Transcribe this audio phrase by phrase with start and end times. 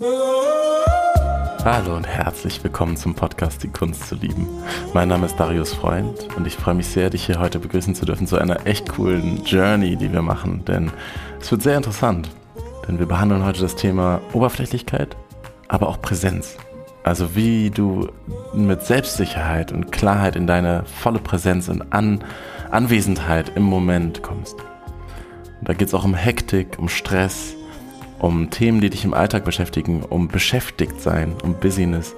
[0.00, 4.46] Hallo und herzlich willkommen zum Podcast Die Kunst zu lieben.
[4.94, 8.04] Mein Name ist Darius Freund und ich freue mich sehr, dich hier heute begrüßen zu
[8.04, 10.92] dürfen zu einer echt coolen Journey, die wir machen, denn
[11.40, 12.30] es wird sehr interessant,
[12.86, 15.16] denn wir behandeln heute das Thema Oberflächlichkeit,
[15.66, 16.56] aber auch Präsenz.
[17.02, 18.08] Also wie du
[18.54, 22.22] mit Selbstsicherheit und Klarheit in deine volle Präsenz und An
[22.70, 24.54] Anwesenheit im Moment kommst.
[25.58, 27.56] Und da geht es auch um Hektik, um Stress,
[28.18, 32.14] um Themen, die dich im Alltag beschäftigen, um beschäftigt sein, um Business.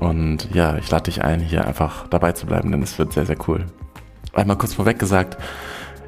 [0.00, 3.26] Und ja, ich lade dich ein, hier einfach dabei zu bleiben, denn es wird sehr,
[3.26, 3.66] sehr cool.
[4.32, 5.36] Einmal kurz vorweg gesagt,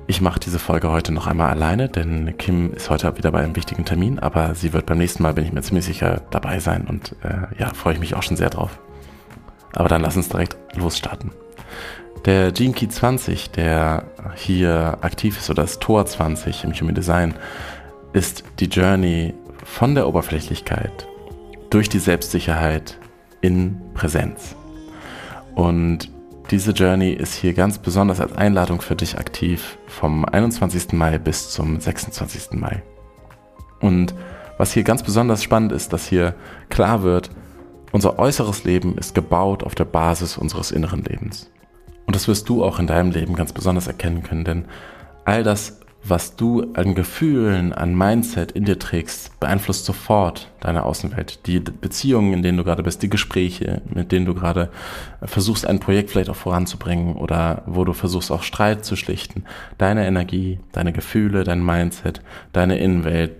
[0.06, 3.54] ich mache diese Folge heute noch einmal alleine, denn Kim ist heute wieder bei einem
[3.54, 6.86] wichtigen Termin, aber sie wird beim nächsten Mal, bin ich mir ziemlich sicher, dabei sein
[6.88, 8.78] und äh, ja, freue ich mich auch schon sehr drauf.
[9.72, 11.30] Aber dann lass uns direkt losstarten.
[12.24, 17.34] Der Gene Key 20, der hier aktiv ist, oder das Tor 20 im Human Design,
[18.12, 21.06] ist die Journey von der Oberflächlichkeit
[21.70, 22.98] durch die Selbstsicherheit
[23.40, 24.56] in Präsenz.
[25.54, 26.10] Und
[26.50, 30.92] diese Journey ist hier ganz besonders als Einladung für dich aktiv vom 21.
[30.92, 32.52] Mai bis zum 26.
[32.52, 32.82] Mai.
[33.80, 34.14] Und
[34.58, 36.34] was hier ganz besonders spannend ist, dass hier
[36.68, 37.30] klar wird,
[37.92, 41.50] unser äußeres Leben ist gebaut auf der Basis unseres inneren Lebens.
[42.06, 44.64] Und das wirst du auch in deinem Leben ganz besonders erkennen können, denn
[45.24, 51.46] all das was du an Gefühlen, an Mindset in dir trägst, beeinflusst sofort deine Außenwelt.
[51.46, 54.70] Die Beziehungen, in denen du gerade bist, die Gespräche, mit denen du gerade
[55.22, 59.44] versuchst, ein Projekt vielleicht auch voranzubringen oder wo du versuchst, auch Streit zu schlichten.
[59.78, 63.32] Deine Energie, deine Gefühle, dein Mindset, deine Innenwelt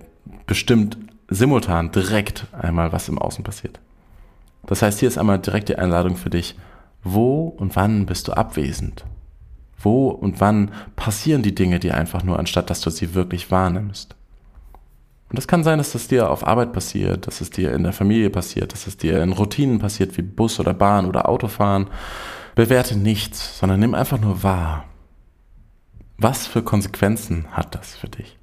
[0.47, 3.81] bestimmt simultan direkt einmal, was im Außen passiert.
[4.67, 6.57] Das heißt, hier ist einmal direkt die Einladung für dich.
[7.03, 9.05] Wo und wann bist du abwesend?
[9.83, 14.15] Wo und wann passieren die Dinge dir einfach nur, anstatt dass du sie wirklich wahrnimmst?
[15.31, 17.93] Und es kann sein, dass das dir auf Arbeit passiert, dass es dir in der
[17.93, 21.87] Familie passiert, dass es dir in Routinen passiert, wie Bus oder Bahn oder Autofahren.
[22.57, 24.85] Bewerte nichts, sondern nimm einfach nur wahr.
[26.19, 28.37] Was für Konsequenzen hat das für dich?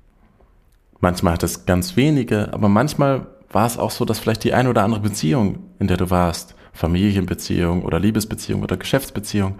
[0.99, 4.69] Manchmal hat es ganz wenige, aber manchmal war es auch so, dass vielleicht die eine
[4.69, 9.59] oder andere Beziehung, in der du warst, Familienbeziehung oder Liebesbeziehung oder Geschäftsbeziehung,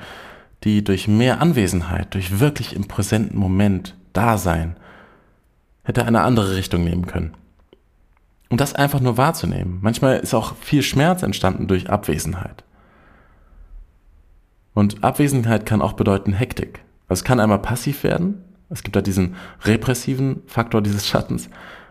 [0.64, 4.76] die durch mehr Anwesenheit, durch wirklich im präsenten Moment Dasein,
[5.84, 7.34] hätte eine andere Richtung nehmen können.
[8.50, 9.80] Und das einfach nur wahrzunehmen.
[9.82, 12.64] Manchmal ist auch viel Schmerz entstanden durch Abwesenheit.
[14.74, 16.84] Und Abwesenheit kann auch bedeuten Hektik.
[17.08, 18.44] Also es kann einmal passiv werden.
[18.70, 21.50] Es gibt da diesen repressiven Faktor dieses Schattens.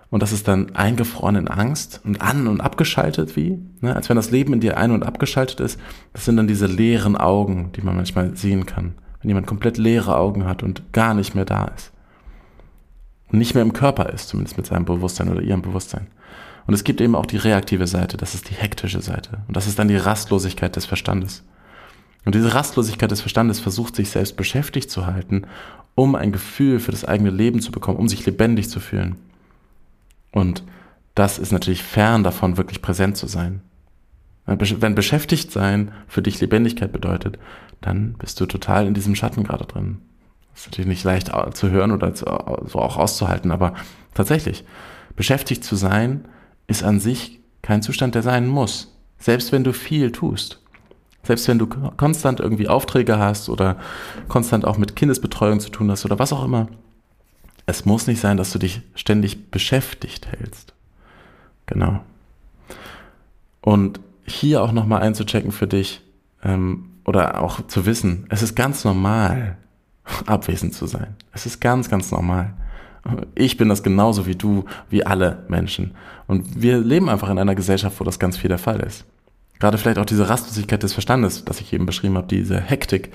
[0.09, 3.97] Und das ist dann eingefroren in Angst und an und abgeschaltet wie, ne?
[3.97, 5.81] als wenn das Leben in dir ein- und abgeschaltet ist.
[6.13, 8.95] Das sind dann diese leeren Augen, die man manchmal sehen kann.
[9.21, 11.93] Wenn jemand komplett leere Augen hat und gar nicht mehr da ist.
[13.33, 16.07] Und nicht mehr im Körper ist, zumindest mit seinem Bewusstsein oder ihrem Bewusstsein.
[16.67, 19.39] Und es gibt eben auch die reaktive Seite, das ist die hektische Seite.
[19.49, 21.45] Und das ist dann die Rastlosigkeit des Verstandes.
[22.25, 25.47] Und diese Rastlosigkeit des Verstandes versucht sich selbst beschäftigt zu halten,
[25.95, 29.17] um ein Gefühl für das eigene Leben zu bekommen, um sich lebendig zu fühlen.
[30.37, 30.65] Und
[31.15, 33.63] das ist natürlich fern davon, wirklich präsent zu sein.
[34.45, 37.39] Wenn beschäftigt sein für dich Lebendigkeit bedeutet,
[37.81, 40.03] dann bist du total in diesem Schatten gerade drin.
[40.53, 43.73] Das ist natürlich nicht leicht zu hören oder so auch auszuhalten, aber
[44.13, 44.67] tatsächlich,
[45.17, 46.29] beschäftigt zu sein
[46.67, 48.95] ist an sich kein Zustand, der sein muss.
[49.17, 50.61] Selbst wenn du viel tust.
[51.23, 53.79] Selbst wenn du konstant irgendwie Aufträge hast oder
[54.29, 56.69] konstant auch mit Kindesbetreuung zu tun hast oder was auch immer,
[57.67, 60.73] es muss nicht sein, dass du dich ständig beschäftigt hältst.
[61.67, 62.01] Genau.
[63.61, 66.01] Und hier auch nochmal einzuchecken für dich
[66.43, 69.57] ähm, oder auch zu wissen, es ist ganz normal,
[70.27, 71.17] abwesend zu sein.
[71.33, 72.55] Es ist ganz, ganz normal.
[73.35, 75.95] Ich bin das genauso wie du, wie alle Menschen.
[76.27, 79.05] Und wir leben einfach in einer Gesellschaft, wo das ganz viel der Fall ist.
[79.59, 83.13] Gerade vielleicht auch diese Rastlosigkeit des Verstandes, das ich eben beschrieben habe, diese Hektik,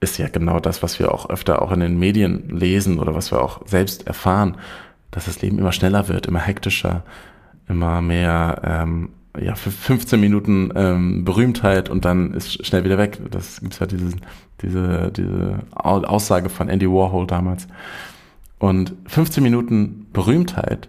[0.00, 3.32] ist ja genau das, was wir auch öfter auch in den Medien lesen oder was
[3.32, 4.56] wir auch selbst erfahren,
[5.10, 7.02] dass das Leben immer schneller wird, immer hektischer,
[7.68, 13.18] immer mehr, ähm, ja, für 15 Minuten ähm, Berühmtheit und dann ist schnell wieder weg.
[13.30, 14.16] Das gibt's ja diese,
[14.62, 17.68] diese, diese Aussage von Andy Warhol damals.
[18.58, 20.88] Und 15 Minuten Berühmtheit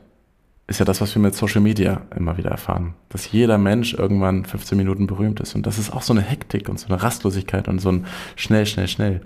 [0.69, 2.93] ist ja das, was wir mit Social Media immer wieder erfahren.
[3.09, 5.55] Dass jeder Mensch irgendwann 15 Minuten berühmt ist.
[5.55, 8.05] Und das ist auch so eine Hektik und so eine Rastlosigkeit und so ein
[8.35, 9.21] schnell, schnell, schnell.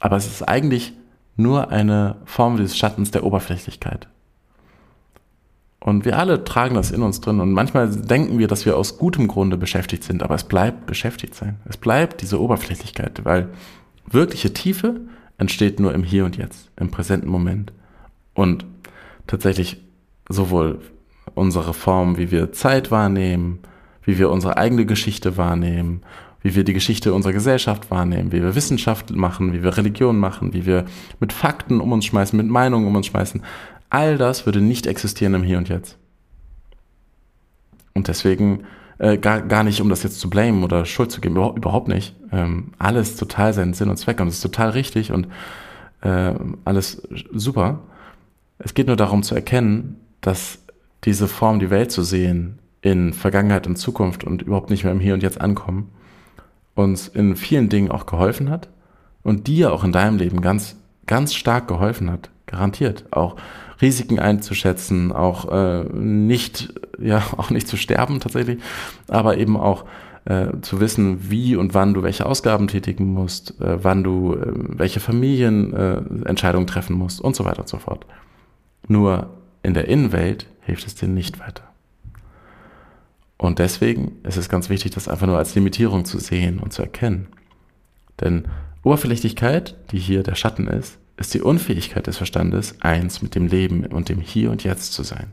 [0.00, 0.94] Aber es ist eigentlich
[1.36, 4.08] nur eine Form des Schattens der Oberflächlichkeit.
[5.78, 7.40] Und wir alle tragen das in uns drin.
[7.40, 11.34] Und manchmal denken wir, dass wir aus gutem Grunde beschäftigt sind, aber es bleibt beschäftigt
[11.34, 11.56] sein.
[11.68, 13.48] Es bleibt diese Oberflächlichkeit, weil
[14.06, 15.00] wirkliche Tiefe
[15.36, 17.72] entsteht nur im Hier und Jetzt, im präsenten Moment.
[18.32, 18.64] Und
[19.26, 19.82] tatsächlich
[20.32, 20.80] sowohl
[21.34, 23.60] unsere Form, wie wir Zeit wahrnehmen,
[24.04, 26.02] wie wir unsere eigene Geschichte wahrnehmen,
[26.42, 30.52] wie wir die Geschichte unserer Gesellschaft wahrnehmen, wie wir Wissenschaft machen, wie wir Religion machen,
[30.52, 30.84] wie wir
[31.20, 33.42] mit Fakten um uns schmeißen, mit Meinungen um uns schmeißen.
[33.90, 35.98] All das würde nicht existieren im Hier und Jetzt.
[37.94, 38.64] Und deswegen
[38.98, 42.14] äh, gar, gar nicht, um das jetzt zu blamen oder Schuld zu geben, überhaupt, nicht.
[42.32, 45.28] Ähm, alles total seinen Sinn und Zweck und es ist total richtig und
[46.00, 47.02] äh, alles
[47.32, 47.80] super.
[48.58, 50.64] Es geht nur darum zu erkennen, dass
[51.04, 55.00] diese Form, die Welt zu sehen, in Vergangenheit und Zukunft und überhaupt nicht mehr im
[55.00, 55.90] Hier und Jetzt ankommen,
[56.74, 58.68] uns in vielen Dingen auch geholfen hat
[59.22, 60.76] und dir auch in deinem Leben ganz,
[61.06, 63.04] ganz stark geholfen hat, garantiert.
[63.12, 63.36] Auch
[63.80, 68.60] Risiken einzuschätzen, auch äh, nicht, ja, auch nicht zu sterben tatsächlich,
[69.08, 69.84] aber eben auch
[70.24, 74.52] äh, zu wissen, wie und wann du welche Ausgaben tätigen musst, äh, wann du äh,
[74.54, 78.06] welche Familienentscheidungen treffen musst und so weiter und so fort.
[78.88, 79.30] Nur
[79.62, 81.64] in der Innenwelt hilft es dir nicht weiter.
[83.36, 86.82] Und deswegen ist es ganz wichtig, das einfach nur als Limitierung zu sehen und zu
[86.82, 87.26] erkennen.
[88.20, 88.46] Denn
[88.84, 93.84] Oberflächlichkeit, die hier der Schatten ist, ist die Unfähigkeit des Verstandes, eins mit dem Leben
[93.86, 95.32] und dem Hier und Jetzt zu sein.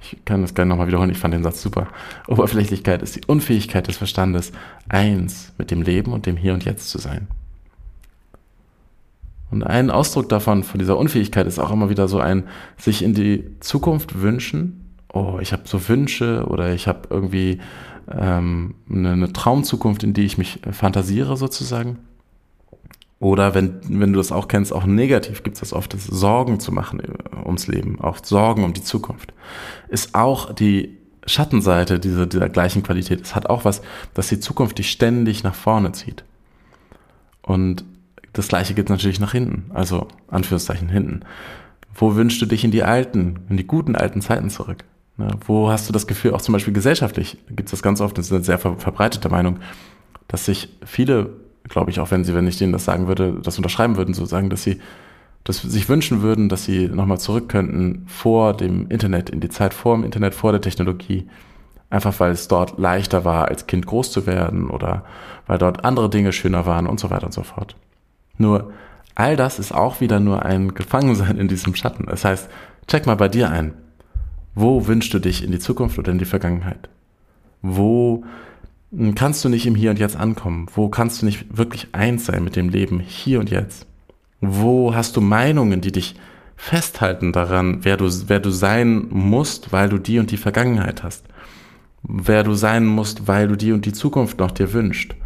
[0.00, 1.88] Ich kann das gerne nochmal wiederholen, ich fand den Satz super.
[2.28, 4.52] Oberflächlichkeit ist die Unfähigkeit des Verstandes,
[4.88, 7.28] eins mit dem Leben und dem Hier und Jetzt zu sein.
[9.54, 12.42] Und ein Ausdruck davon, von dieser Unfähigkeit, ist auch immer wieder so ein
[12.76, 14.96] sich in die Zukunft wünschen.
[15.12, 17.60] Oh, ich habe so Wünsche oder ich habe irgendwie
[18.10, 22.00] ähm, eine, eine Traumzukunft, in die ich mich fantasiere sozusagen.
[23.20, 26.58] Oder wenn, wenn du das auch kennst, auch negativ gibt es das oft, das Sorgen
[26.58, 29.32] zu machen äh, ums Leben, auch Sorgen um die Zukunft.
[29.88, 33.20] Ist auch die Schattenseite dieser, dieser gleichen Qualität.
[33.20, 33.82] Es hat auch was,
[34.14, 36.24] dass die Zukunft dich ständig nach vorne zieht.
[37.40, 37.84] Und
[38.34, 41.20] das gleiche geht natürlich nach hinten, also Anführungszeichen hinten.
[41.94, 44.84] Wo wünschst du dich in die alten, in die guten alten Zeiten zurück?
[45.16, 45.28] Ne?
[45.46, 48.26] Wo hast du das Gefühl, auch zum Beispiel gesellschaftlich, gibt es das ganz oft, das
[48.26, 49.60] ist eine sehr verbreitete Meinung,
[50.28, 51.30] dass sich viele,
[51.68, 54.26] glaube ich, auch wenn sie, wenn ich denen das sagen würde, das unterschreiben würden, so
[54.26, 54.80] sagen, dass sie
[55.44, 59.50] dass sie sich wünschen würden, dass sie nochmal zurück könnten vor dem Internet, in die
[59.50, 61.28] Zeit vor dem Internet, vor der Technologie.
[61.90, 65.04] Einfach weil es dort leichter war, als Kind groß zu werden oder
[65.46, 67.76] weil dort andere Dinge schöner waren und so weiter und so fort.
[68.38, 68.72] Nur
[69.14, 72.06] all das ist auch wieder nur ein Gefangensein in diesem Schatten.
[72.06, 72.48] Das heißt,
[72.86, 73.74] check mal bei dir ein.
[74.54, 76.88] Wo wünschst du dich in die Zukunft oder in die Vergangenheit?
[77.62, 78.24] Wo
[79.14, 80.66] kannst du nicht im Hier und Jetzt ankommen?
[80.74, 83.86] Wo kannst du nicht wirklich eins sein mit dem Leben hier und jetzt?
[84.40, 86.14] Wo hast du Meinungen, die dich
[86.56, 91.24] festhalten daran, wer du, wer du sein musst, weil du die und die Vergangenheit hast?
[92.02, 95.16] Wer du sein musst, weil du die und die Zukunft noch dir wünscht?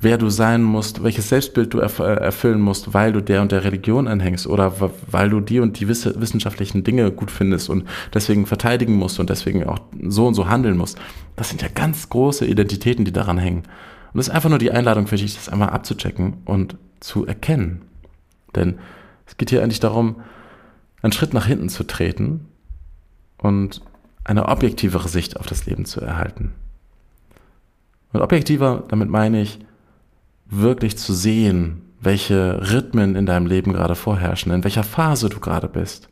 [0.00, 3.64] Wer du sein musst, welches Selbstbild du äh, erfüllen musst, weil du der und der
[3.64, 4.74] Religion anhängst oder
[5.10, 7.84] weil du die und die wissenschaftlichen Dinge gut findest und
[8.14, 10.98] deswegen verteidigen musst und deswegen auch so und so handeln musst.
[11.36, 13.64] Das sind ja ganz große Identitäten, die daran hängen.
[14.12, 17.82] Und das ist einfach nur die Einladung für dich, das einmal abzuchecken und zu erkennen.
[18.54, 18.78] Denn
[19.26, 20.16] es geht hier eigentlich darum,
[21.02, 22.46] einen Schritt nach hinten zu treten
[23.38, 23.82] und
[24.24, 26.52] eine objektivere Sicht auf das Leben zu erhalten.
[28.12, 29.58] Und objektiver, damit meine ich,
[30.48, 35.68] wirklich zu sehen, welche Rhythmen in deinem Leben gerade vorherrschen, in welcher Phase du gerade
[35.68, 36.08] bist,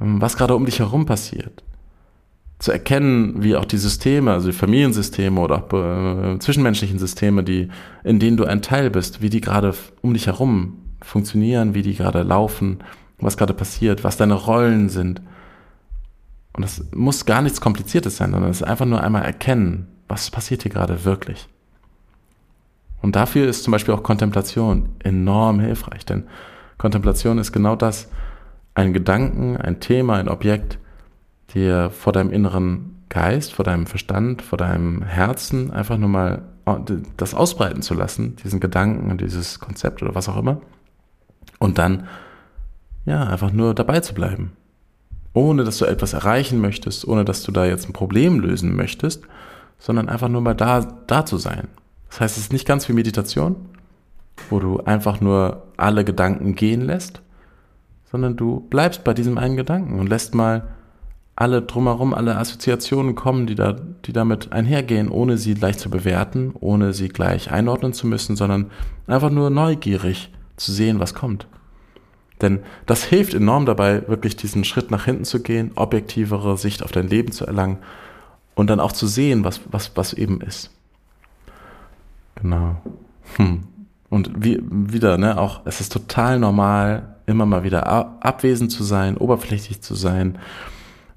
[0.00, 1.62] ähm, was gerade um dich herum passiert.
[2.58, 7.68] Zu erkennen, wie auch die Systeme, also die Familiensysteme oder auch äh, zwischenmenschlichen Systeme, die,
[8.04, 11.94] in denen du ein Teil bist, wie die gerade um dich herum funktionieren, wie die
[11.94, 12.78] gerade laufen,
[13.18, 15.22] was gerade passiert, was deine Rollen sind.
[16.52, 20.30] Und das muss gar nichts Kompliziertes sein, sondern es ist einfach nur einmal erkennen, was
[20.30, 21.48] passiert hier gerade wirklich.
[23.02, 26.24] Und dafür ist zum Beispiel auch Kontemplation enorm hilfreich, denn
[26.78, 28.08] Kontemplation ist genau das,
[28.74, 30.78] ein Gedanken, ein Thema, ein Objekt,
[31.54, 36.42] dir vor deinem inneren Geist, vor deinem Verstand, vor deinem Herzen einfach nur mal
[37.16, 40.60] das ausbreiten zu lassen, diesen Gedanken, dieses Konzept oder was auch immer.
[41.58, 42.06] Und dann,
[43.04, 44.52] ja, einfach nur dabei zu bleiben.
[45.32, 49.24] Ohne dass du etwas erreichen möchtest, ohne dass du da jetzt ein Problem lösen möchtest,
[49.78, 51.68] sondern einfach nur mal da, da zu sein.
[52.10, 53.56] Das heißt, es ist nicht ganz wie Meditation,
[54.50, 57.22] wo du einfach nur alle Gedanken gehen lässt,
[58.10, 60.68] sondern du bleibst bei diesem einen Gedanken und lässt mal
[61.36, 66.52] alle drumherum, alle Assoziationen kommen, die, da, die damit einhergehen, ohne sie gleich zu bewerten,
[66.60, 68.70] ohne sie gleich einordnen zu müssen, sondern
[69.06, 71.46] einfach nur neugierig zu sehen, was kommt.
[72.42, 76.92] Denn das hilft enorm dabei, wirklich diesen Schritt nach hinten zu gehen, objektivere Sicht auf
[76.92, 77.78] dein Leben zu erlangen
[78.54, 80.70] und dann auch zu sehen, was, was, was eben ist.
[82.40, 82.76] Genau.
[83.36, 83.64] Hm.
[84.08, 87.86] Und wie, wieder, ne, auch, es ist total normal, immer mal wieder
[88.24, 90.38] abwesend zu sein, oberflächlich zu sein,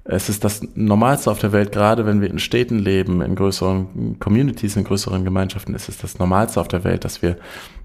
[0.06, 4.18] Es ist das Normalste auf der Welt, gerade wenn wir in Städten leben, in größeren
[4.18, 7.38] Communities, in größeren Gemeinschaften, ist es das Normalste auf der Welt, dass wir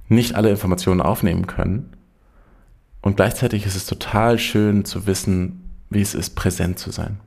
[0.10, 1.94] nicht alle Informationen aufnehmen können.
[3.02, 7.22] Und gleichzeitig ist es total schön zu wissen, wie es ist, präsent zu sein.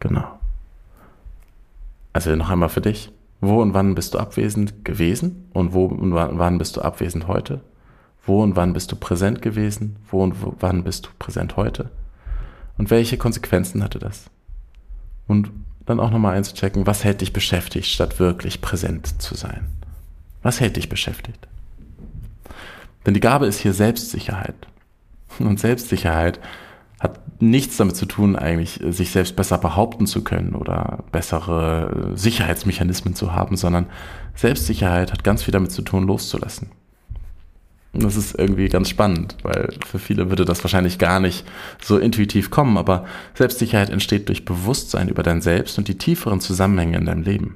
[0.00, 0.38] Genau.
[2.12, 3.10] Also noch einmal für dich.
[3.46, 5.48] Wo und wann bist du abwesend gewesen?
[5.52, 7.60] Und wo und wann bist du abwesend heute?
[8.26, 9.96] Wo und wann bist du präsent gewesen?
[10.10, 11.90] Wo und wann bist du präsent heute?
[12.78, 14.30] Und welche Konsequenzen hatte das?
[15.26, 15.50] Und
[15.86, 19.66] dann auch nochmal einzuchecken, was hält dich beschäftigt, statt wirklich präsent zu sein?
[20.42, 21.46] Was hält dich beschäftigt?
[23.04, 24.54] Denn die Gabe ist hier Selbstsicherheit.
[25.38, 26.40] Und Selbstsicherheit
[27.50, 33.32] nichts damit zu tun, eigentlich sich selbst besser behaupten zu können oder bessere Sicherheitsmechanismen zu
[33.32, 33.86] haben, sondern
[34.34, 36.70] Selbstsicherheit hat ganz viel damit zu tun, loszulassen.
[37.92, 41.46] Und das ist irgendwie ganz spannend, weil für viele würde das wahrscheinlich gar nicht
[41.80, 46.98] so intuitiv kommen, aber Selbstsicherheit entsteht durch Bewusstsein über dein Selbst und die tieferen Zusammenhänge
[46.98, 47.54] in deinem Leben.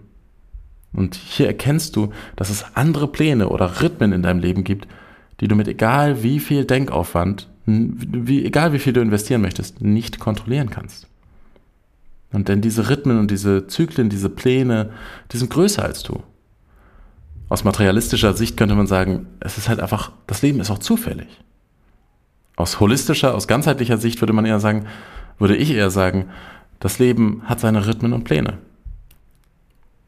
[0.93, 4.87] Und hier erkennst du, dass es andere Pläne oder Rhythmen in deinem Leben gibt,
[5.41, 10.19] die du mit egal wie viel Denkaufwand, wie, egal wie viel du investieren möchtest, nicht
[10.19, 11.07] kontrollieren kannst.
[12.33, 14.91] Und denn diese Rhythmen und diese Zyklen, diese Pläne,
[15.33, 16.23] die sind größer als du
[17.49, 21.29] aus materialistischer Sicht könnte man sagen, es ist halt einfach, das Leben ist auch zufällig.
[22.57, 24.87] Aus holistischer, aus ganzheitlicher Sicht würde man eher sagen,
[25.39, 26.27] würde ich eher sagen,
[26.81, 28.59] das Leben hat seine Rhythmen und Pläne.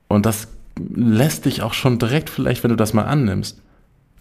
[0.09, 3.63] Und das lässt dich auch schon direkt, vielleicht, wenn du das mal annimmst,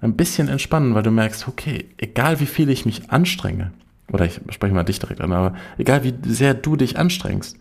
[0.02, 3.72] ein bisschen entspannen, weil du merkst, okay, egal wie viel ich mich anstrenge,
[4.12, 7.58] oder ich spreche mal dich direkt an, aber egal wie sehr du dich anstrengst,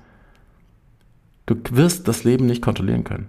[1.47, 3.27] du wirst das Leben nicht kontrollieren können.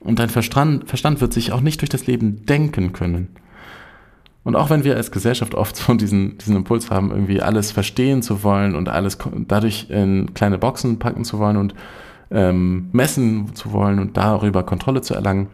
[0.00, 3.28] Und dein Verstand, Verstand wird sich auch nicht durch das Leben denken können.
[4.44, 8.22] Und auch wenn wir als Gesellschaft oft so diesen, diesen Impuls haben, irgendwie alles verstehen
[8.22, 11.74] zu wollen und alles dadurch in kleine Boxen packen zu wollen und
[12.30, 15.48] ähm, messen zu wollen und darüber Kontrolle zu erlangen,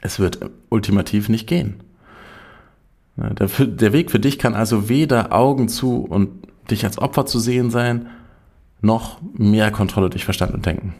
[0.00, 0.38] es wird
[0.68, 1.82] ultimativ nicht gehen.
[3.16, 7.40] Der, der Weg für dich kann also weder Augen zu und dich als Opfer zu
[7.40, 8.08] sehen sein,
[8.80, 10.94] noch mehr Kontrolle durch Verstand und Denken.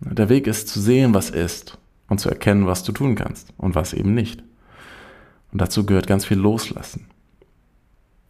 [0.00, 1.78] Der Weg ist zu sehen, was ist
[2.08, 4.42] und zu erkennen, was du tun kannst und was eben nicht.
[5.52, 7.06] Und dazu gehört ganz viel Loslassen.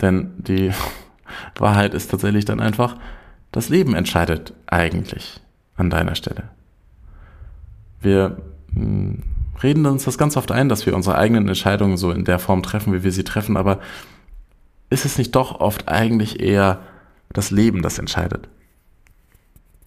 [0.00, 0.70] Denn die
[1.58, 2.96] Wahrheit ist tatsächlich dann einfach,
[3.50, 5.40] das Leben entscheidet eigentlich
[5.76, 6.50] an deiner Stelle.
[8.00, 8.36] Wir
[9.62, 12.62] reden uns das ganz oft ein, dass wir unsere eigenen Entscheidungen so in der Form
[12.62, 13.80] treffen, wie wir sie treffen, aber
[14.90, 16.80] ist es nicht doch oft eigentlich eher
[17.32, 18.48] das Leben, das entscheidet?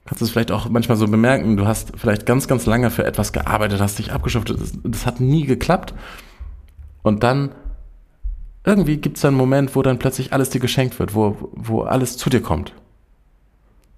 [0.07, 3.05] kannst du es vielleicht auch manchmal so bemerken, du hast vielleicht ganz, ganz lange für
[3.05, 5.93] etwas gearbeitet, hast dich abgeschuftet, das, das hat nie geklappt.
[7.03, 7.51] Und dann
[8.65, 12.17] irgendwie gibt es einen Moment, wo dann plötzlich alles dir geschenkt wird, wo, wo alles
[12.17, 12.73] zu dir kommt.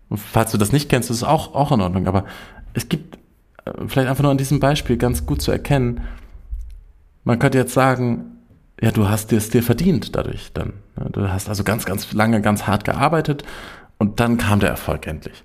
[0.09, 2.07] Und falls du das nicht kennst, ist es auch, auch in Ordnung.
[2.07, 2.25] Aber
[2.73, 3.18] es gibt
[3.87, 6.01] vielleicht einfach nur an diesem Beispiel ganz gut zu erkennen,
[7.23, 8.37] man könnte jetzt sagen,
[8.81, 10.73] ja, du hast es dir verdient dadurch dann.
[11.11, 13.43] Du hast also ganz, ganz lange, ganz hart gearbeitet
[13.97, 15.43] und dann kam der Erfolg endlich.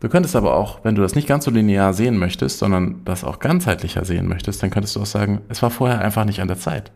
[0.00, 3.22] Du könntest aber auch, wenn du das nicht ganz so linear sehen möchtest, sondern das
[3.22, 6.48] auch ganzheitlicher sehen möchtest, dann könntest du auch sagen, es war vorher einfach nicht an
[6.48, 6.90] der Zeit.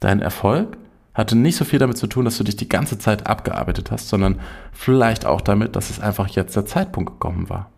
[0.00, 0.78] Dein Erfolg
[1.12, 4.08] hatte nicht so viel damit zu tun, dass du dich die ganze Zeit abgearbeitet hast,
[4.08, 4.40] sondern
[4.72, 7.70] vielleicht auch damit, dass es einfach jetzt der Zeitpunkt gekommen war.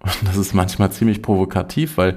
[0.00, 2.16] Und das ist manchmal ziemlich provokativ, weil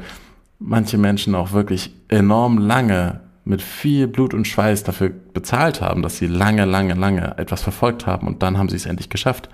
[0.60, 6.18] manche Menschen auch wirklich enorm lange mit viel Blut und Schweiß dafür bezahlt haben, dass
[6.18, 9.50] sie lange, lange, lange etwas verfolgt haben und dann haben sie es endlich geschafft.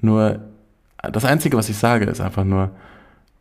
[0.00, 0.40] Nur
[0.96, 2.70] das Einzige, was ich sage, ist einfach nur,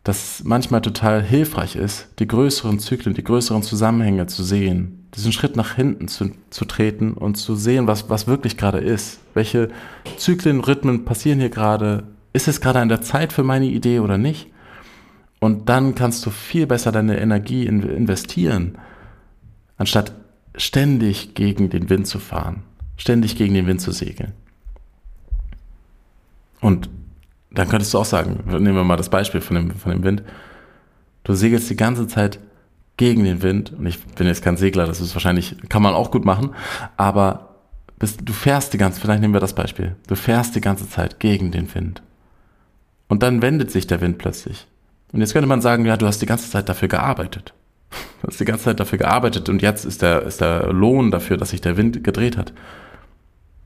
[0.03, 5.55] dass manchmal total hilfreich ist, die größeren Zyklen, die größeren Zusammenhänge zu sehen, diesen Schritt
[5.55, 9.19] nach hinten zu, zu treten und zu sehen, was, was wirklich gerade ist.
[9.33, 9.69] Welche
[10.17, 12.03] Zyklen, Rhythmen passieren hier gerade?
[12.35, 14.51] Ist es gerade an der Zeit für meine Idee oder nicht?
[15.39, 18.77] Und dann kannst du viel besser deine Energie investieren,
[19.77, 20.11] anstatt
[20.57, 22.63] ständig gegen den Wind zu fahren,
[22.97, 24.33] ständig gegen den Wind zu segeln.
[26.59, 26.89] Und
[27.51, 30.21] dann könntest du auch sagen, nehmen wir mal das Beispiel von dem, von dem Wind.
[31.23, 32.41] Du segelst die ganze Zeit
[32.97, 33.71] gegen den Wind.
[33.71, 36.49] Und ich bin jetzt kein Segler, das ist wahrscheinlich, kann man auch gut machen.
[36.97, 37.55] Aber
[37.97, 39.95] bist, du fährst die ganze, vielleicht nehmen wir das Beispiel.
[40.07, 42.01] Du fährst die ganze Zeit gegen den Wind.
[43.07, 44.67] Und dann wendet sich der Wind plötzlich.
[45.11, 47.53] Und jetzt könnte man sagen, ja, du hast die ganze Zeit dafür gearbeitet.
[48.21, 51.37] Du hast die ganze Zeit dafür gearbeitet und jetzt ist der, ist der Lohn dafür,
[51.37, 52.53] dass sich der Wind gedreht hat.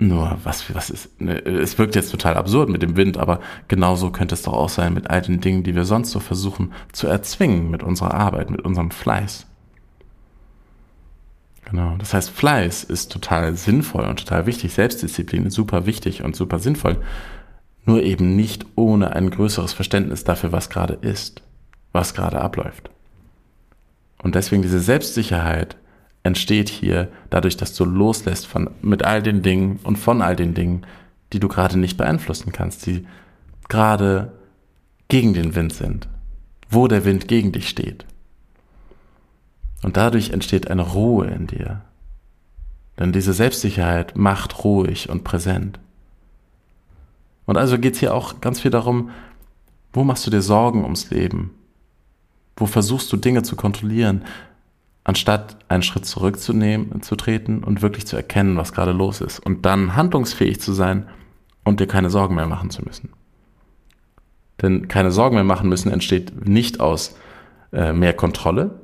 [0.01, 4.12] Nur, was, was ist, ne, es wirkt jetzt total absurd mit dem Wind, aber genauso
[4.12, 7.08] könnte es doch auch sein mit all den Dingen, die wir sonst so versuchen zu
[7.08, 9.46] erzwingen mit unserer Arbeit, mit unserem Fleiß.
[11.69, 11.96] Genau.
[12.00, 14.74] Das heißt, Fleiß ist total sinnvoll und total wichtig.
[14.74, 16.98] Selbstdisziplin ist super wichtig und super sinnvoll.
[17.89, 21.41] Nur eben nicht ohne ein größeres Verständnis dafür, was gerade ist,
[21.91, 22.91] was gerade abläuft.
[24.22, 25.75] Und deswegen diese Selbstsicherheit
[26.22, 30.53] entsteht hier dadurch, dass du loslässt von, mit all den Dingen und von all den
[30.53, 30.86] Dingen,
[31.34, 33.08] die du gerade nicht beeinflussen kannst, die
[33.69, 34.34] gerade
[35.08, 36.08] gegen den Wind sind,
[36.69, 38.05] wo der Wind gegen dich steht.
[39.81, 41.81] Und dadurch entsteht eine Ruhe in dir.
[43.00, 45.79] Denn diese Selbstsicherheit macht ruhig und präsent.
[47.50, 49.10] Und also geht es hier auch ganz viel darum,
[49.91, 51.50] wo machst du dir Sorgen ums Leben?
[52.56, 54.24] Wo versuchst du Dinge zu kontrollieren,
[55.03, 59.65] anstatt einen Schritt zurückzunehmen, zu treten und wirklich zu erkennen, was gerade los ist und
[59.65, 61.10] dann handlungsfähig zu sein
[61.63, 63.13] und dir keine Sorgen mehr machen zu müssen.
[64.62, 67.15] Denn keine Sorgen mehr machen müssen entsteht nicht aus
[67.74, 68.79] äh, mehr Kontrolle,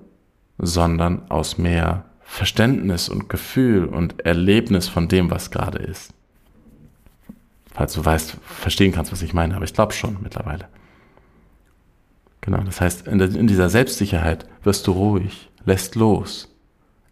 [0.57, 6.14] sondern aus mehr Verständnis und Gefühl und Erlebnis von dem, was gerade ist.
[7.75, 10.69] Falls du weißt, verstehen kannst, was ich meine, aber ich glaube schon mittlerweile.
[12.39, 16.55] Genau, das heißt, in, in dieser Selbstsicherheit wirst du ruhig, lässt los,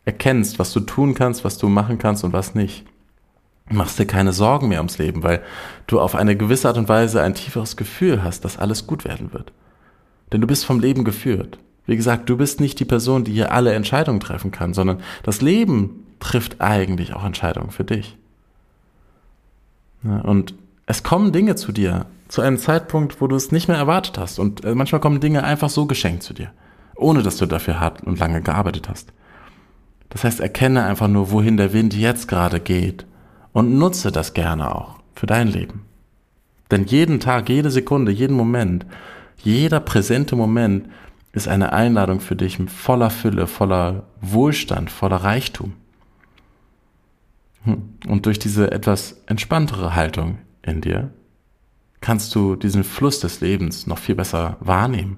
[0.05, 2.85] erkennst, was du tun kannst, was du machen kannst und was nicht.
[3.69, 5.41] Machst dir keine Sorgen mehr ums Leben, weil
[5.87, 9.33] du auf eine gewisse Art und Weise ein tieferes Gefühl hast, dass alles gut werden
[9.33, 9.51] wird.
[10.31, 11.59] Denn du bist vom Leben geführt.
[11.85, 15.41] Wie gesagt, du bist nicht die Person, die hier alle Entscheidungen treffen kann, sondern das
[15.41, 18.17] Leben trifft eigentlich auch Entscheidungen für dich.
[20.03, 20.53] Und
[20.85, 24.39] es kommen Dinge zu dir zu einem Zeitpunkt, wo du es nicht mehr erwartet hast.
[24.39, 26.51] Und äh, manchmal kommen Dinge einfach so geschenkt zu dir,
[26.95, 29.13] ohne dass du dafür hart und lange gearbeitet hast.
[30.09, 33.05] Das heißt, erkenne einfach nur, wohin der Wind jetzt gerade geht
[33.51, 35.85] und nutze das gerne auch für dein Leben.
[36.71, 38.85] Denn jeden Tag, jede Sekunde, jeden Moment,
[39.37, 40.87] jeder präsente Moment
[41.33, 45.73] ist eine Einladung für dich voller Fülle, voller Wohlstand, voller Reichtum.
[47.63, 47.81] Hm.
[48.07, 51.11] Und durch diese etwas entspanntere Haltung in dir
[52.01, 55.17] kannst du diesen Fluss des Lebens noch viel besser wahrnehmen.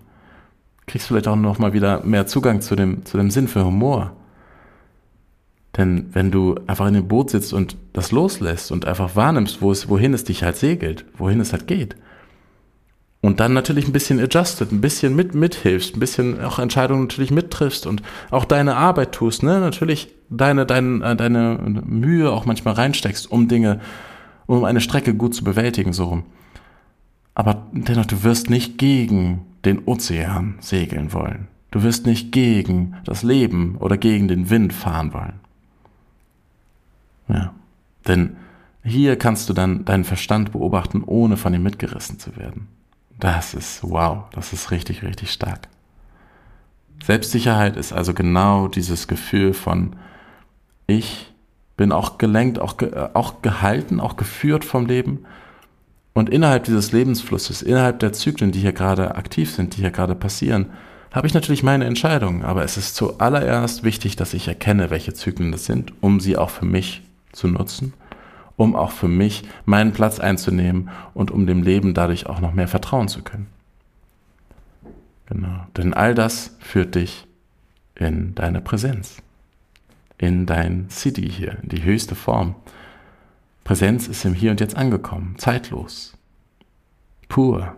[0.86, 4.16] Kriegst vielleicht auch noch mal wieder mehr Zugang zu dem, zu dem Sinn für Humor.
[5.78, 9.72] Denn wenn du einfach in dem Boot sitzt und das loslässt und einfach wahrnimmst, wo
[9.72, 11.96] es, wohin es dich halt segelt, wohin es halt geht,
[13.26, 17.32] und dann natürlich ein bisschen adjusted, ein bisschen mit, mithilfst, ein bisschen auch Entscheidungen natürlich
[17.32, 19.60] mittriffst und auch deine Arbeit tust, ne?
[19.60, 23.80] Natürlich deine, deine, äh, deine Mühe auch manchmal reinsteckst, um Dinge,
[24.46, 26.24] um eine Strecke gut zu bewältigen, so rum.
[27.34, 31.48] Aber dennoch, du wirst nicht gegen den Ozean segeln wollen.
[31.72, 35.40] Du wirst nicht gegen das Leben oder gegen den Wind fahren wollen.
[37.28, 37.56] Ja,
[38.08, 38.36] denn
[38.84, 42.68] hier kannst du dann deinen Verstand beobachten, ohne von ihm mitgerissen zu werden.
[43.20, 45.68] Das ist wow, das ist richtig, richtig stark.
[47.04, 49.96] Selbstsicherheit ist also genau dieses Gefühl von,
[50.88, 51.34] ich
[51.78, 55.26] bin auch gelenkt, auch, ge auch gehalten, auch geführt vom Leben.
[56.14, 60.16] Und innerhalb dieses Lebensflusses, innerhalb der Zyklen, die hier gerade aktiv sind, die hier gerade
[60.16, 60.68] passieren,
[61.12, 62.44] habe ich natürlich meine Entscheidungen.
[62.44, 66.50] Aber es ist zuallererst wichtig, dass ich erkenne, welche Zyklen das sind, um sie auch
[66.50, 67.02] für mich
[67.34, 67.94] zu nutzen
[68.58, 72.68] um auch für mich meinen Platz einzunehmen und um dem Leben dadurch auch noch mehr
[72.68, 73.48] vertrauen zu können.
[75.28, 75.66] Genau.
[75.76, 77.28] Denn all das führt dich
[77.96, 79.18] in deine Präsenz,
[80.18, 82.56] in dein City hier, in die höchste Form.
[83.64, 86.14] Präsenz ist im Hier und Jetzt angekommen, zeitlos,
[87.28, 87.76] pur.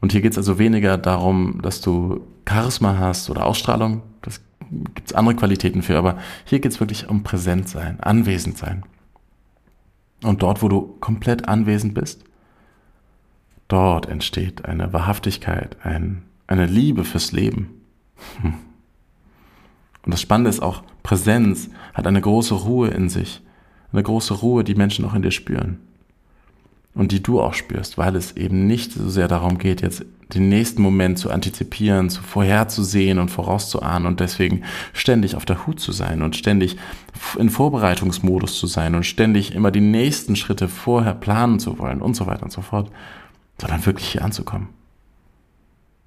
[0.00, 4.40] Und hier geht es also weniger darum, dass du Charisma hast oder Ausstrahlung, das
[4.70, 8.84] gibt es andere Qualitäten für, aber hier geht es wirklich um präsent sein, anwesend sein.
[10.22, 12.24] Und dort, wo du komplett anwesend bist,
[13.68, 17.70] dort entsteht eine Wahrhaftigkeit, ein, eine Liebe fürs Leben.
[18.42, 18.54] Hm.
[20.04, 23.42] Und das Spannende ist auch, Präsenz hat eine große Ruhe in sich,
[23.92, 25.78] eine große Ruhe, die Menschen auch in dir spüren
[26.98, 30.48] und die du auch spürst, weil es eben nicht so sehr darum geht, jetzt den
[30.48, 35.92] nächsten Moment zu antizipieren, zu vorherzusehen und vorauszuahnen und deswegen ständig auf der Hut zu
[35.92, 36.76] sein und ständig
[37.38, 42.14] in Vorbereitungsmodus zu sein und ständig immer die nächsten Schritte vorher planen zu wollen und
[42.14, 42.90] so weiter und so fort,
[43.60, 44.70] sondern wirklich hier anzukommen.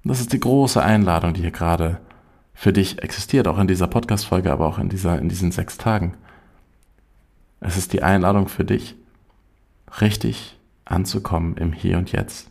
[0.04, 2.00] Das ist die große Einladung, die hier gerade
[2.52, 6.18] für dich existiert, auch in dieser Podcast-Folge, aber auch in, dieser, in diesen sechs Tagen.
[7.60, 8.94] Es ist die Einladung für dich,
[10.02, 12.50] richtig anzukommen im Hier und Jetzt.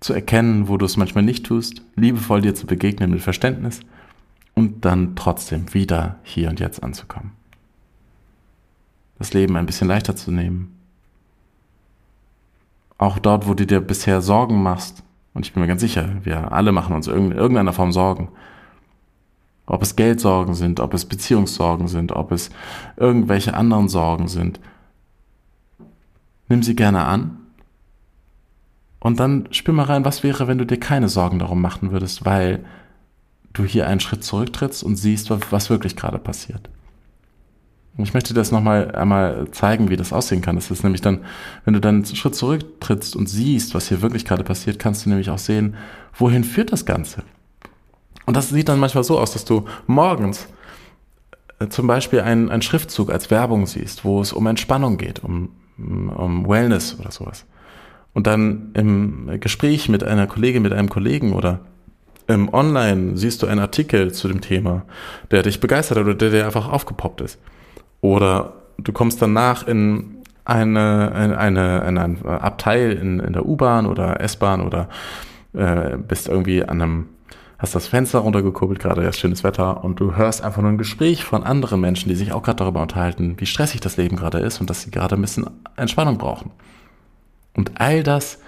[0.00, 3.80] Zu erkennen, wo du es manchmal nicht tust, liebevoll dir zu begegnen mit Verständnis
[4.54, 7.32] und dann trotzdem wieder hier und jetzt anzukommen.
[9.18, 10.76] Das Leben ein bisschen leichter zu nehmen.
[12.96, 15.02] Auch dort, wo du dir bisher Sorgen machst,
[15.34, 18.28] und ich bin mir ganz sicher, wir alle machen uns in irgendeiner Form Sorgen,
[19.70, 22.50] Ob es Geldsorgen sind, ob es Beziehungssorgen sind, ob es
[22.96, 24.58] irgendwelche anderen Sorgen sind.
[26.50, 27.38] Nimm sie gerne an.
[28.98, 32.26] Und dann spür mal rein, was wäre, wenn du dir keine Sorgen darum machen würdest,
[32.26, 32.64] weil
[33.54, 36.68] du hier einen Schritt zurücktrittst und siehst, was wirklich gerade passiert.
[37.96, 40.56] Und ich möchte das nochmal einmal zeigen, wie das aussehen kann.
[40.56, 41.20] Das ist nämlich dann,
[41.64, 45.10] wenn du dann einen Schritt zurücktrittst und siehst, was hier wirklich gerade passiert, kannst du
[45.10, 45.76] nämlich auch sehen,
[46.16, 47.22] wohin führt das Ganze.
[48.26, 50.48] Und das sieht dann manchmal so aus, dass du morgens
[51.60, 55.50] äh, zum Beispiel einen, einen Schriftzug als Werbung siehst, wo es um Entspannung geht, um,
[56.10, 57.46] um Wellness oder sowas.
[58.12, 61.60] Und dann im Gespräch mit einer Kollegin, mit einem Kollegen oder
[62.26, 64.82] im Online siehst du einen Artikel zu dem Thema,
[65.30, 67.38] der dich begeistert hat oder der dir einfach aufgepoppt ist.
[68.00, 74.20] Oder du kommst danach in eine, eine, eine, eine Abteil in, in der U-Bahn oder
[74.20, 74.88] S-Bahn oder
[75.52, 77.06] äh, bist irgendwie an einem,
[77.60, 81.24] hast das Fenster runtergekurbelt, gerade jetzt schönes Wetter und du hörst einfach nur ein Gespräch
[81.24, 84.62] von anderen Menschen, die sich auch gerade darüber unterhalten, wie stressig das Leben gerade ist
[84.62, 85.46] und dass sie gerade ein bisschen
[85.76, 86.52] Entspannung brauchen.
[87.54, 88.38] Und all das,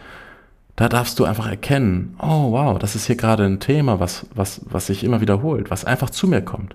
[0.76, 4.62] da darfst du einfach erkennen, oh wow, das ist hier gerade ein Thema, was, was,
[4.64, 6.74] was sich immer wiederholt, was einfach zu mir kommt.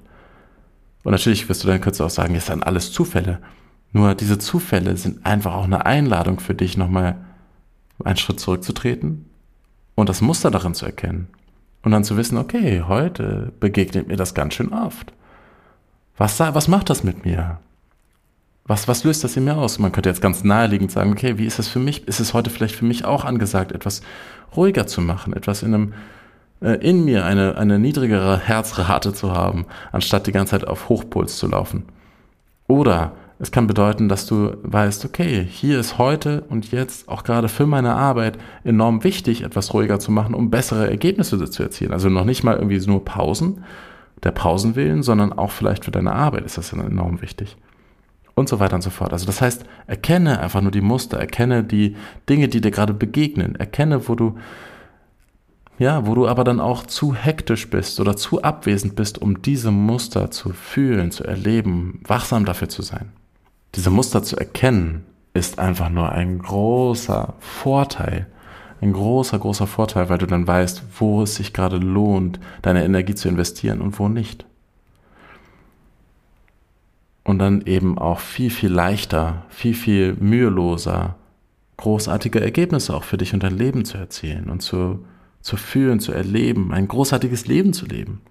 [1.04, 3.39] Und natürlich wirst du dann du auch sagen, es sind alles Zufälle.
[3.93, 7.15] Nur diese Zufälle sind einfach auch eine Einladung für dich, nochmal
[8.04, 9.26] einen Schritt zurückzutreten
[9.95, 11.30] und das Muster darin zu erkennen.
[11.83, 15.13] Und dann zu wissen, okay, heute begegnet mir das ganz schön oft.
[16.17, 17.59] Was, was macht das mit mir?
[18.65, 19.79] Was, was löst das in mir aus?
[19.79, 22.07] Man könnte jetzt ganz naheliegend sagen, okay, wie ist es für mich?
[22.07, 24.01] Ist es heute vielleicht für mich auch angesagt, etwas
[24.55, 25.93] ruhiger zu machen, etwas in einem
[26.61, 31.37] äh, in mir eine, eine niedrigere Herzrate zu haben, anstatt die ganze Zeit auf Hochpuls
[31.37, 31.85] zu laufen.
[32.67, 37.50] Oder es kann bedeuten, dass du weißt, okay, hier ist heute und jetzt auch gerade
[37.50, 41.93] für meine Arbeit enorm wichtig, etwas ruhiger zu machen, um bessere Ergebnisse zu erzielen.
[41.93, 43.63] Also noch nicht mal irgendwie nur Pausen,
[44.23, 47.58] der Pausen willen, sondern auch vielleicht für deine Arbeit ist das enorm wichtig.
[48.34, 49.13] Und so weiter und so fort.
[49.13, 51.95] Also das heißt, erkenne einfach nur die Muster, erkenne die
[52.30, 54.38] Dinge, die dir gerade begegnen, erkenne, wo du
[55.80, 59.69] ja, wo du aber dann auch zu hektisch bist oder zu abwesend bist, um diese
[59.69, 63.12] Muster zu fühlen, zu erleben, wachsam dafür zu sein.
[63.75, 68.27] Diese Muster zu erkennen, ist einfach nur ein großer Vorteil.
[68.82, 73.15] Ein großer, großer Vorteil, weil du dann weißt, wo es sich gerade lohnt, deine Energie
[73.15, 74.45] zu investieren und wo nicht.
[77.23, 81.15] Und dann eben auch viel, viel leichter, viel, viel müheloser,
[81.77, 85.03] großartige Ergebnisse auch für dich und dein Leben zu erzielen und zu
[85.47, 88.21] zu fühlen, zu erleben, ein großartiges Leben zu leben.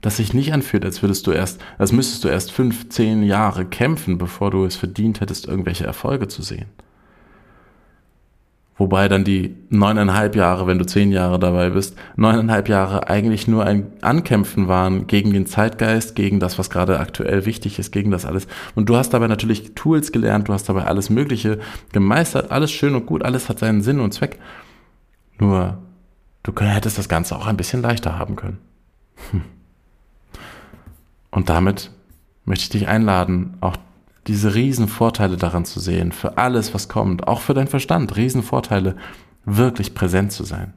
[0.00, 3.64] Das sich nicht anfühlt, als würdest du erst, als müsstest du erst fünf, zehn Jahre
[3.64, 6.66] kämpfen, bevor du es verdient hättest, irgendwelche Erfolge zu sehen.
[8.76, 13.64] Wobei dann die neuneinhalb Jahre, wenn du zehn Jahre dabei bist, neuneinhalb Jahre eigentlich nur
[13.64, 18.24] ein Ankämpfen waren gegen den Zeitgeist, gegen das, was gerade aktuell wichtig ist, gegen das
[18.24, 18.46] alles.
[18.76, 21.58] Und du hast dabei natürlich Tools gelernt, du hast dabei alles Mögliche
[21.92, 24.38] gemeistert, alles schön und gut, alles hat seinen Sinn und Zweck.
[25.40, 25.78] Nur
[26.42, 28.58] Du hättest das Ganze auch ein bisschen leichter haben können.
[29.30, 29.42] Hm.
[31.30, 31.90] Und damit
[32.44, 33.76] möchte ich dich einladen, auch
[34.26, 38.96] diese Riesenvorteile daran zu sehen, für alles, was kommt, auch für deinen Verstand, Riesenvorteile,
[39.44, 40.74] wirklich präsent zu sein.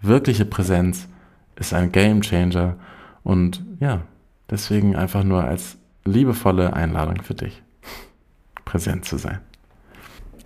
[0.00, 1.08] Wirkliche Präsenz
[1.56, 2.76] ist ein Game Changer
[3.22, 4.02] und ja,
[4.48, 7.62] deswegen einfach nur als liebevolle Einladung für dich,
[8.64, 9.40] präsent zu sein.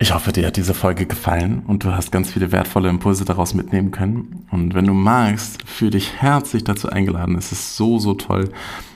[0.00, 3.54] Ich hoffe, dir hat diese Folge gefallen und du hast ganz viele wertvolle Impulse daraus
[3.54, 4.44] mitnehmen können.
[4.50, 7.36] Und wenn du magst, fühle dich herzlich dazu eingeladen.
[7.36, 8.50] Es ist so, so toll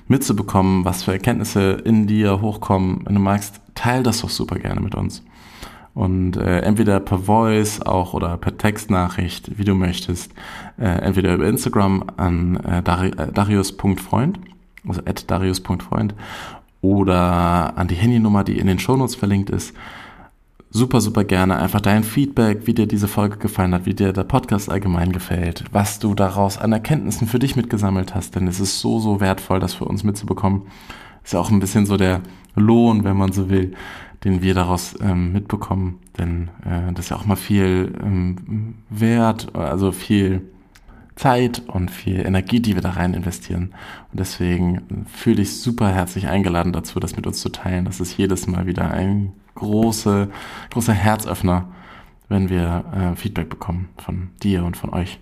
[0.08, 3.02] mitzubekommen, was für Erkenntnisse in dir hochkommen.
[3.04, 5.22] Wenn du magst, teil das doch super gerne mit uns.
[5.94, 10.32] Und äh, entweder per Voice auch oder per Textnachricht, wie du möchtest.
[10.78, 14.40] Äh, entweder über Instagram an äh, äh darius.freund,
[14.86, 16.14] also at darius.freund,
[16.80, 19.74] oder an die Handynummer, die in den Shownotes verlinkt ist
[20.70, 24.24] super, super gerne einfach dein Feedback, wie dir diese Folge gefallen hat, wie dir der
[24.24, 28.80] Podcast allgemein gefällt, was du daraus an Erkenntnissen für dich mitgesammelt hast, denn es ist
[28.80, 30.62] so, so wertvoll, das für uns mitzubekommen.
[31.24, 32.22] Ist ja auch ein bisschen so der
[32.54, 33.74] Lohn, wenn man so will,
[34.24, 39.54] den wir daraus ähm, mitbekommen, denn äh, das ist ja auch mal viel ähm, Wert,
[39.54, 40.42] also viel
[41.18, 43.74] Zeit und viel Energie, die wir da rein investieren.
[44.10, 47.84] Und deswegen fühle ich super herzlich eingeladen dazu, das mit uns zu teilen.
[47.84, 50.28] Das ist jedes Mal wieder ein große,
[50.70, 51.68] großer Herzöffner,
[52.28, 55.18] wenn wir äh, Feedback bekommen von dir und von euch.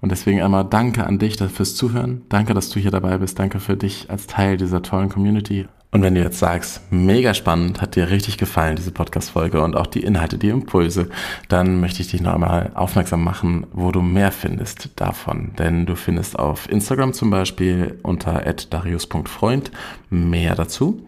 [0.00, 2.22] Und deswegen einmal danke an dich fürs Zuhören.
[2.28, 3.38] Danke, dass du hier dabei bist.
[3.38, 5.66] Danke für dich als Teil dieser tollen Community.
[5.90, 9.86] Und wenn du jetzt sagst, mega spannend, hat dir richtig gefallen, diese Podcast-Folge und auch
[9.86, 11.08] die Inhalte, die Impulse,
[11.48, 15.52] dann möchte ich dich noch einmal aufmerksam machen, wo du mehr findest davon.
[15.58, 19.70] Denn du findest auf Instagram zum Beispiel unter darius.freund
[20.10, 21.06] mehr dazu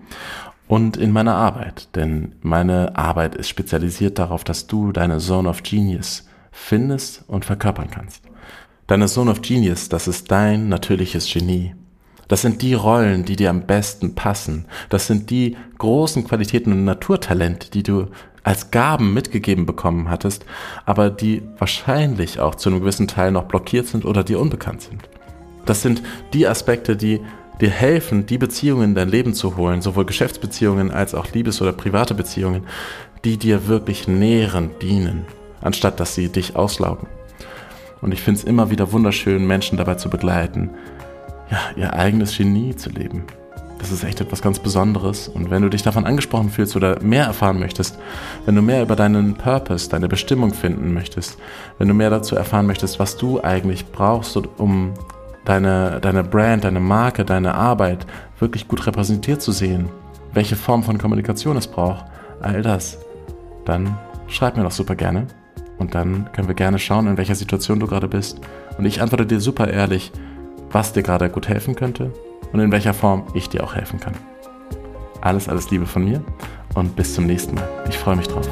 [0.66, 1.94] und in meiner Arbeit.
[1.94, 7.90] Denn meine Arbeit ist spezialisiert darauf, dass du deine Zone of Genius findest und verkörpern
[7.90, 8.22] kannst.
[8.86, 11.74] Deine Zone of Genius, das ist dein natürliches Genie.
[12.30, 14.66] Das sind die Rollen, die dir am besten passen.
[14.88, 18.06] Das sind die großen Qualitäten und Naturtalente, die du
[18.44, 20.46] als Gaben mitgegeben bekommen hattest,
[20.86, 25.08] aber die wahrscheinlich auch zu einem gewissen Teil noch blockiert sind oder dir unbekannt sind.
[25.66, 27.20] Das sind die Aspekte, die
[27.60, 31.72] dir helfen, die Beziehungen in dein Leben zu holen, sowohl Geschäftsbeziehungen als auch Liebes- oder
[31.72, 32.62] private Beziehungen,
[33.24, 35.24] die dir wirklich nährend dienen,
[35.62, 37.08] anstatt dass sie dich auslaugen.
[38.00, 40.70] Und ich finde es immer wieder wunderschön, Menschen dabei zu begleiten,
[41.50, 43.24] ja, ihr eigenes Genie zu leben.
[43.78, 45.26] Das ist echt etwas ganz Besonderes.
[45.26, 47.98] Und wenn du dich davon angesprochen fühlst oder mehr erfahren möchtest,
[48.44, 51.38] wenn du mehr über deinen Purpose, deine Bestimmung finden möchtest,
[51.78, 54.92] wenn du mehr dazu erfahren möchtest, was du eigentlich brauchst, um
[55.46, 58.06] deine, deine Brand, deine Marke, deine Arbeit
[58.38, 59.88] wirklich gut repräsentiert zu sehen,
[60.34, 62.04] welche Form von Kommunikation es braucht,
[62.42, 62.98] all das,
[63.64, 63.96] dann
[64.28, 65.26] schreib mir doch super gerne.
[65.78, 68.38] Und dann können wir gerne schauen, in welcher Situation du gerade bist.
[68.76, 70.12] Und ich antworte dir super ehrlich,
[70.72, 72.12] was dir gerade gut helfen könnte
[72.52, 74.14] und in welcher Form ich dir auch helfen kann.
[75.20, 76.22] Alles, alles Liebe von mir
[76.74, 77.68] und bis zum nächsten Mal.
[77.88, 78.48] Ich freue mich drauf.